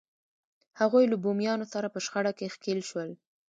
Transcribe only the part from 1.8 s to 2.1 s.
په